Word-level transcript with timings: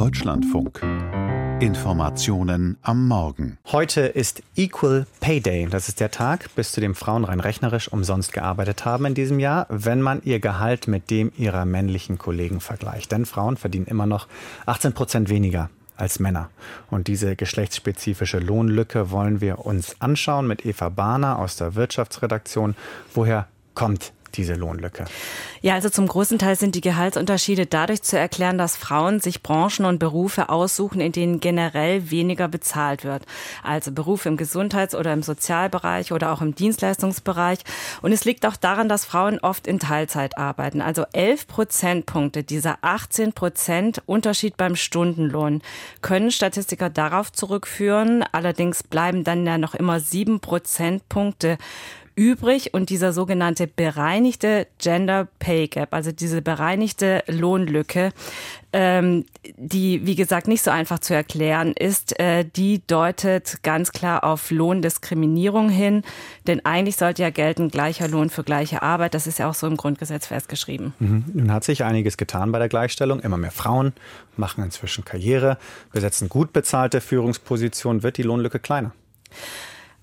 Deutschlandfunk. 0.00 0.80
Informationen 1.60 2.78
am 2.80 3.06
Morgen. 3.06 3.58
Heute 3.70 4.00
ist 4.00 4.42
Equal 4.56 5.06
Pay 5.20 5.40
Day. 5.40 5.68
Das 5.70 5.88
ist 5.88 6.00
der 6.00 6.10
Tag, 6.10 6.48
bis 6.54 6.72
zu 6.72 6.80
dem 6.80 6.94
Frauen 6.94 7.24
rein 7.24 7.38
rechnerisch 7.38 7.92
umsonst 7.92 8.32
gearbeitet 8.32 8.86
haben 8.86 9.04
in 9.04 9.14
diesem 9.14 9.38
Jahr, 9.38 9.66
wenn 9.68 10.00
man 10.00 10.22
ihr 10.24 10.40
Gehalt 10.40 10.88
mit 10.88 11.10
dem 11.10 11.32
ihrer 11.36 11.66
männlichen 11.66 12.16
Kollegen 12.16 12.60
vergleicht. 12.60 13.12
Denn 13.12 13.26
Frauen 13.26 13.58
verdienen 13.58 13.84
immer 13.84 14.06
noch 14.06 14.26
18 14.64 14.94
Prozent 14.94 15.28
weniger 15.28 15.68
als 15.96 16.18
Männer. 16.18 16.48
Und 16.90 17.06
diese 17.06 17.36
geschlechtsspezifische 17.36 18.38
Lohnlücke 18.38 19.10
wollen 19.10 19.42
wir 19.42 19.66
uns 19.66 20.00
anschauen 20.00 20.46
mit 20.46 20.64
Eva 20.64 20.88
Bahner 20.88 21.38
aus 21.38 21.56
der 21.56 21.74
Wirtschaftsredaktion. 21.74 22.74
Woher 23.12 23.48
kommt 23.74 24.12
diese 24.36 24.54
Lohnlücke? 24.54 25.04
Ja, 25.62 25.74
also 25.74 25.90
zum 25.90 26.06
großen 26.06 26.38
Teil 26.38 26.56
sind 26.56 26.74
die 26.74 26.80
Gehaltsunterschiede 26.80 27.66
dadurch 27.66 28.02
zu 28.02 28.18
erklären, 28.18 28.58
dass 28.58 28.76
Frauen 28.76 29.20
sich 29.20 29.42
Branchen 29.42 29.84
und 29.84 29.98
Berufe 29.98 30.48
aussuchen, 30.48 31.00
in 31.00 31.12
denen 31.12 31.40
generell 31.40 32.10
weniger 32.10 32.48
bezahlt 32.48 33.04
wird. 33.04 33.24
Also 33.62 33.92
Berufe 33.92 34.28
im 34.28 34.36
Gesundheits- 34.36 34.94
oder 34.94 35.12
im 35.12 35.22
Sozialbereich 35.22 36.12
oder 36.12 36.32
auch 36.32 36.40
im 36.40 36.54
Dienstleistungsbereich. 36.54 37.60
Und 38.02 38.12
es 38.12 38.24
liegt 38.24 38.46
auch 38.46 38.56
daran, 38.56 38.88
dass 38.88 39.04
Frauen 39.04 39.38
oft 39.40 39.66
in 39.66 39.78
Teilzeit 39.78 40.38
arbeiten. 40.38 40.80
Also 40.80 41.04
11 41.12 41.46
Prozentpunkte 41.46 42.42
dieser 42.42 42.78
18 42.82 43.32
Prozent 43.32 44.02
Unterschied 44.06 44.56
beim 44.56 44.76
Stundenlohn 44.76 45.62
können 46.00 46.30
Statistiker 46.30 46.90
darauf 46.90 47.32
zurückführen. 47.32 48.24
Allerdings 48.32 48.82
bleiben 48.82 49.24
dann 49.24 49.46
ja 49.46 49.58
noch 49.58 49.74
immer 49.74 50.00
sieben 50.00 50.40
Prozentpunkte 50.40 51.58
übrig 52.20 52.74
und 52.74 52.90
dieser 52.90 53.14
sogenannte 53.14 53.66
bereinigte 53.66 54.66
Gender 54.76 55.26
Pay 55.38 55.68
Gap, 55.68 55.94
also 55.94 56.12
diese 56.12 56.42
bereinigte 56.42 57.24
Lohnlücke, 57.26 58.12
ähm, 58.74 59.24
die, 59.56 60.04
wie 60.04 60.16
gesagt, 60.16 60.46
nicht 60.46 60.62
so 60.62 60.70
einfach 60.70 60.98
zu 60.98 61.14
erklären 61.14 61.72
ist, 61.72 62.20
äh, 62.20 62.44
die 62.44 62.86
deutet 62.86 63.62
ganz 63.62 63.92
klar 63.92 64.22
auf 64.22 64.50
Lohndiskriminierung 64.50 65.70
hin. 65.70 66.02
Denn 66.46 66.62
eigentlich 66.66 66.96
sollte 66.96 67.22
ja 67.22 67.30
gelten 67.30 67.70
gleicher 67.70 68.06
Lohn 68.06 68.28
für 68.28 68.44
gleiche 68.44 68.82
Arbeit. 68.82 69.14
Das 69.14 69.26
ist 69.26 69.38
ja 69.38 69.48
auch 69.48 69.54
so 69.54 69.66
im 69.66 69.78
Grundgesetz 69.78 70.26
festgeschrieben. 70.26 70.92
Mhm. 70.98 71.24
Nun 71.32 71.52
hat 71.52 71.64
sich 71.64 71.84
einiges 71.84 72.18
getan 72.18 72.52
bei 72.52 72.58
der 72.58 72.68
Gleichstellung. 72.68 73.20
Immer 73.20 73.38
mehr 73.38 73.50
Frauen 73.50 73.94
machen 74.36 74.62
inzwischen 74.62 75.06
Karriere, 75.06 75.56
besetzen 75.90 76.28
gut 76.28 76.52
bezahlte 76.52 77.00
Führungspositionen. 77.00 78.02
Wird 78.02 78.18
die 78.18 78.24
Lohnlücke 78.24 78.58
kleiner? 78.58 78.92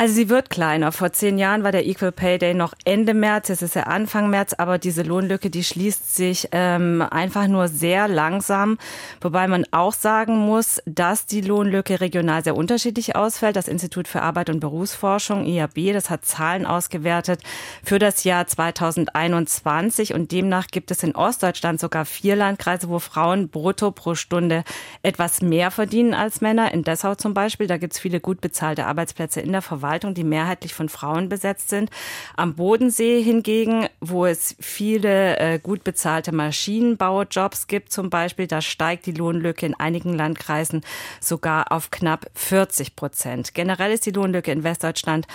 Also 0.00 0.14
sie 0.14 0.30
wird 0.30 0.48
kleiner. 0.48 0.92
Vor 0.92 1.12
zehn 1.12 1.36
Jahren 1.36 1.62
war 1.62 1.72
der 1.72 1.86
Equal 1.86 2.10
Pay 2.10 2.38
Day 2.38 2.54
noch 2.54 2.72
Ende 2.86 3.12
März, 3.12 3.48
jetzt 3.48 3.60
ist 3.60 3.76
er 3.76 3.86
Anfang 3.86 4.30
März, 4.30 4.54
aber 4.54 4.78
diese 4.78 5.02
Lohnlücke, 5.02 5.50
die 5.50 5.62
schließt 5.62 6.16
sich 6.16 6.48
ähm, 6.52 7.02
einfach 7.02 7.48
nur 7.48 7.68
sehr 7.68 8.08
langsam. 8.08 8.78
Wobei 9.20 9.46
man 9.46 9.66
auch 9.72 9.92
sagen 9.92 10.38
muss, 10.38 10.80
dass 10.86 11.26
die 11.26 11.42
Lohnlücke 11.42 12.00
regional 12.00 12.42
sehr 12.42 12.56
unterschiedlich 12.56 13.14
ausfällt. 13.14 13.56
Das 13.56 13.68
Institut 13.68 14.08
für 14.08 14.22
Arbeit 14.22 14.48
und 14.48 14.60
Berufsforschung, 14.60 15.44
IAB, 15.44 15.92
das 15.92 16.08
hat 16.08 16.24
Zahlen 16.24 16.64
ausgewertet 16.64 17.42
für 17.84 17.98
das 17.98 18.24
Jahr 18.24 18.46
2021 18.46 20.14
und 20.14 20.32
demnach 20.32 20.68
gibt 20.68 20.90
es 20.90 21.02
in 21.02 21.14
Ostdeutschland 21.14 21.78
sogar 21.78 22.06
vier 22.06 22.36
Landkreise, 22.36 22.88
wo 22.88 23.00
Frauen 23.00 23.50
brutto 23.50 23.90
pro 23.90 24.14
Stunde 24.14 24.64
etwas 25.02 25.42
mehr 25.42 25.70
verdienen 25.70 26.14
als 26.14 26.40
Männer. 26.40 26.72
In 26.72 26.84
Dessau 26.84 27.16
zum 27.16 27.34
Beispiel, 27.34 27.66
da 27.66 27.76
gibt 27.76 27.92
es 27.92 27.98
viele 27.98 28.20
gut 28.20 28.40
bezahlte 28.40 28.86
Arbeitsplätze 28.86 29.42
in 29.42 29.52
der 29.52 29.60
Verwaltung. 29.60 29.89
Verwaltung, 29.90 30.14
die 30.14 30.22
mehrheitlich 30.22 30.72
von 30.72 30.88
Frauen 30.88 31.28
besetzt 31.28 31.68
sind. 31.68 31.90
Am 32.36 32.54
Bodensee 32.54 33.20
hingegen, 33.22 33.88
wo 34.00 34.24
es 34.24 34.54
viele 34.60 35.36
äh, 35.38 35.58
gut 35.58 35.82
bezahlte 35.82 36.30
Maschinenbaujobs 36.30 37.66
gibt 37.66 37.90
zum 37.92 38.08
Beispiel, 38.08 38.46
da 38.46 38.60
steigt 38.60 39.06
die 39.06 39.12
Lohnlücke 39.12 39.66
in 39.66 39.74
einigen 39.74 40.14
Landkreisen 40.14 40.82
sogar 41.20 41.72
auf 41.72 41.90
knapp 41.90 42.30
40 42.34 42.94
Prozent. 42.94 43.52
Generell 43.52 43.90
ist 43.90 44.06
die 44.06 44.12
Lohnlücke 44.12 44.52
in 44.52 44.62
Westdeutschland 44.62 45.26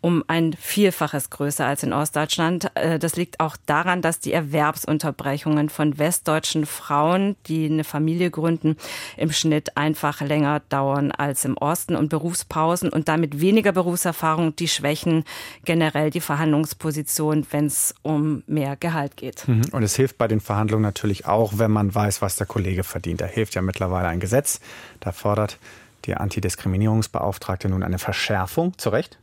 um 0.00 0.22
ein 0.28 0.52
Vielfaches 0.52 1.30
größer 1.30 1.66
als 1.66 1.82
in 1.82 1.92
Ostdeutschland. 1.92 2.70
Äh, 2.74 3.00
das 3.00 3.16
liegt 3.16 3.40
auch 3.40 3.56
daran, 3.66 4.00
dass 4.00 4.20
die 4.20 4.32
Erwerbsunterbrechungen 4.32 5.70
von 5.70 5.98
westdeutschen 5.98 6.66
Frauen, 6.66 7.34
die 7.46 7.66
eine 7.66 7.82
Familie 7.82 8.30
gründen, 8.30 8.76
im 9.16 9.32
Schnitt 9.32 9.76
einfach 9.76 10.20
länger 10.20 10.60
dauern 10.68 11.10
als 11.10 11.44
im 11.44 11.56
Osten 11.56 11.96
und 11.96 12.10
Berufspausen 12.10 12.90
und 12.90 13.08
damit 13.08 13.40
weniger 13.40 13.72
Berufs 13.72 14.03
Berufserfahrung, 14.04 14.54
die 14.56 14.68
schwächen 14.68 15.24
generell 15.64 16.10
die 16.10 16.20
Verhandlungsposition, 16.20 17.46
wenn 17.50 17.66
es 17.66 17.94
um 18.02 18.42
mehr 18.46 18.76
Gehalt 18.76 19.16
geht. 19.16 19.48
Mhm. 19.48 19.62
Und 19.72 19.82
es 19.82 19.96
hilft 19.96 20.18
bei 20.18 20.28
den 20.28 20.40
Verhandlungen 20.40 20.82
natürlich 20.82 21.26
auch, 21.26 21.54
wenn 21.56 21.70
man 21.70 21.94
weiß, 21.94 22.20
was 22.20 22.36
der 22.36 22.46
Kollege 22.46 22.84
verdient. 22.84 23.20
Da 23.20 23.26
hilft 23.26 23.54
ja 23.54 23.62
mittlerweile 23.62 24.08
ein 24.08 24.20
Gesetz. 24.20 24.60
Da 25.00 25.12
fordert 25.12 25.58
die 26.04 26.14
Antidiskriminierungsbeauftragte 26.14 27.68
nun 27.68 27.82
eine 27.82 27.98
Verschärfung. 27.98 28.76
Zu 28.76 28.90
Recht? 28.90 29.18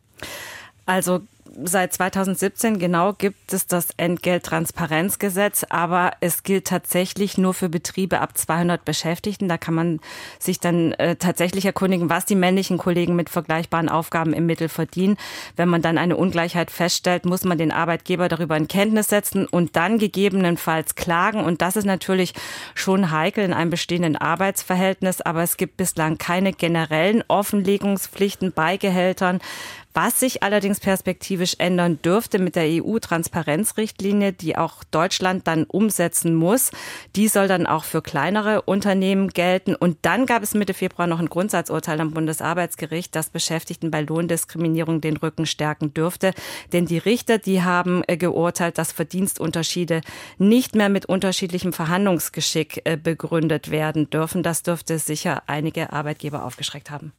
Also 0.87 1.21
seit 1.63 1.93
2017 1.93 2.79
genau 2.79 3.13
gibt 3.13 3.53
es 3.53 3.67
das 3.67 3.89
Entgelttransparenzgesetz, 3.97 5.65
aber 5.69 6.11
es 6.21 6.43
gilt 6.43 6.65
tatsächlich 6.65 7.37
nur 7.37 7.53
für 7.53 7.69
Betriebe 7.69 8.19
ab 8.19 8.37
200 8.37 8.85
Beschäftigten. 8.85 9.49
Da 9.49 9.57
kann 9.57 9.73
man 9.73 9.99
sich 10.39 10.59
dann 10.59 10.93
äh, 10.93 11.15
tatsächlich 11.15 11.65
erkundigen, 11.65 12.09
was 12.09 12.25
die 12.25 12.35
männlichen 12.35 12.77
Kollegen 12.77 13.15
mit 13.15 13.29
vergleichbaren 13.29 13.89
Aufgaben 13.89 14.33
im 14.33 14.45
Mittel 14.45 14.69
verdienen. 14.69 15.17
Wenn 15.55 15.69
man 15.69 15.81
dann 15.81 15.97
eine 15.97 16.15
Ungleichheit 16.15 16.71
feststellt, 16.71 17.25
muss 17.25 17.43
man 17.43 17.57
den 17.57 17.71
Arbeitgeber 17.71 18.29
darüber 18.29 18.55
in 18.55 18.67
Kenntnis 18.67 19.09
setzen 19.09 19.45
und 19.45 19.75
dann 19.75 19.97
gegebenenfalls 19.97 20.95
klagen. 20.95 21.43
Und 21.43 21.61
das 21.61 21.75
ist 21.75 21.85
natürlich 21.85 22.33
schon 22.75 23.11
heikel 23.11 23.43
in 23.43 23.53
einem 23.53 23.71
bestehenden 23.71 24.15
Arbeitsverhältnis, 24.15 25.21
aber 25.21 25.43
es 25.43 25.57
gibt 25.57 25.77
bislang 25.77 26.17
keine 26.17 26.53
generellen 26.53 27.23
Offenlegungspflichten 27.27 28.53
bei 28.53 28.77
Gehältern. 28.77 29.39
Was 29.93 30.19
sich 30.19 30.41
allerdings 30.41 30.79
perspektivisch 30.79 31.55
ändern 31.57 31.99
dürfte 32.01 32.39
mit 32.39 32.55
der 32.55 32.65
EU-Transparenzrichtlinie, 32.65 34.31
die 34.31 34.57
auch 34.57 34.83
Deutschland 34.85 35.47
dann 35.47 35.65
umsetzen 35.65 36.33
muss, 36.33 36.71
die 37.15 37.27
soll 37.27 37.47
dann 37.47 37.65
auch 37.67 37.83
für 37.83 38.01
kleinere 38.01 38.61
Unternehmen 38.61 39.29
gelten. 39.29 39.75
Und 39.75 39.97
dann 40.03 40.25
gab 40.25 40.43
es 40.43 40.53
Mitte 40.53 40.73
Februar 40.73 41.07
noch 41.07 41.19
ein 41.19 41.29
Grundsatzurteil 41.29 41.99
am 41.99 42.11
Bundesarbeitsgericht, 42.11 43.15
das 43.15 43.29
Beschäftigten 43.29 43.91
bei 43.91 44.01
Lohndiskriminierung 44.01 45.01
den 45.01 45.17
Rücken 45.17 45.45
stärken 45.45 45.93
dürfte. 45.93 46.33
Denn 46.71 46.85
die 46.85 46.97
Richter, 46.97 47.37
die 47.37 47.61
haben 47.61 48.03
äh, 48.07 48.17
geurteilt, 48.17 48.77
dass 48.77 48.91
Verdienstunterschiede 48.91 50.01
nicht 50.37 50.75
mehr 50.75 50.89
mit 50.89 51.05
unterschiedlichem 51.05 51.73
Verhandlungsgeschick 51.73 52.81
äh, 52.85 52.97
begründet 52.97 53.71
werden 53.71 54.09
dürfen. 54.09 54.43
Das 54.43 54.63
dürfte 54.63 54.99
sicher 54.99 55.43
einige 55.47 55.91
Arbeitgeber 55.91 56.45
aufgeschreckt 56.45 56.91
haben. 56.91 57.11